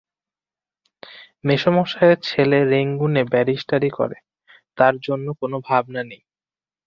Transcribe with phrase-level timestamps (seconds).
[1.43, 4.17] মেসোমশায়ের ছেলে রেঙ্গুনে ব্যারিস্টারি করে,
[4.77, 6.21] তার জন্যে কোনে ভাবনা নেই।